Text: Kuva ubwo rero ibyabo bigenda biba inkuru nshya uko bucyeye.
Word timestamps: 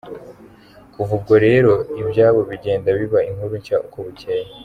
Kuva 0.93 1.11
ubwo 1.17 1.33
rero 1.45 1.71
ibyabo 2.01 2.39
bigenda 2.49 2.89
biba 2.99 3.19
inkuru 3.29 3.53
nshya 3.61 3.75
uko 3.85 3.97
bucyeye. 4.05 4.47